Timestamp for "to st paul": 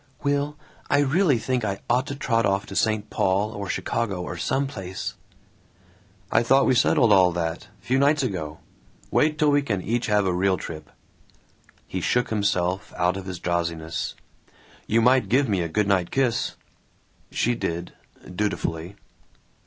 2.65-3.51